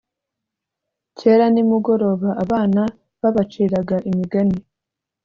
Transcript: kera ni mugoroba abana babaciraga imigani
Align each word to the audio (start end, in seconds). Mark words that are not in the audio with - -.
kera 1.17 1.45
ni 1.53 1.61
mugoroba 1.69 2.29
abana 2.43 2.81
babaciraga 3.21 3.95
imigani 4.09 4.59